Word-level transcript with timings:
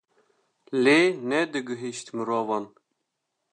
lê 0.83 1.01
nedigihîşt 1.29 2.07
mirovan. 2.15 2.65